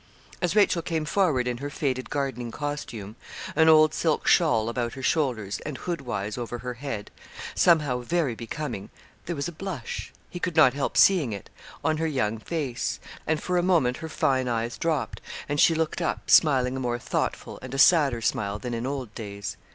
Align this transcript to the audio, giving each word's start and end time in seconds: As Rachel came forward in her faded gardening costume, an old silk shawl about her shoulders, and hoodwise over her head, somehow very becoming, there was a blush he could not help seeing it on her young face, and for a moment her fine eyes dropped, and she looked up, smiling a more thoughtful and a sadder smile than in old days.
As 0.41 0.55
Rachel 0.55 0.81
came 0.81 1.05
forward 1.05 1.47
in 1.47 1.57
her 1.59 1.69
faded 1.69 2.09
gardening 2.09 2.49
costume, 2.49 3.15
an 3.55 3.69
old 3.69 3.93
silk 3.93 4.25
shawl 4.25 4.67
about 4.67 4.93
her 4.93 5.03
shoulders, 5.03 5.59
and 5.63 5.77
hoodwise 5.77 6.39
over 6.39 6.57
her 6.57 6.73
head, 6.73 7.11
somehow 7.53 7.99
very 8.01 8.33
becoming, 8.33 8.89
there 9.27 9.35
was 9.35 9.47
a 9.47 9.51
blush 9.51 10.11
he 10.27 10.39
could 10.39 10.55
not 10.55 10.73
help 10.73 10.97
seeing 10.97 11.33
it 11.33 11.51
on 11.83 11.97
her 11.97 12.07
young 12.07 12.39
face, 12.39 12.99
and 13.27 13.43
for 13.43 13.57
a 13.59 13.61
moment 13.61 13.97
her 13.97 14.09
fine 14.09 14.47
eyes 14.47 14.75
dropped, 14.75 15.21
and 15.47 15.59
she 15.59 15.75
looked 15.75 16.01
up, 16.01 16.31
smiling 16.31 16.75
a 16.75 16.79
more 16.79 16.97
thoughtful 16.97 17.59
and 17.61 17.75
a 17.75 17.77
sadder 17.77 18.21
smile 18.21 18.57
than 18.57 18.73
in 18.73 18.87
old 18.87 19.13
days. 19.13 19.55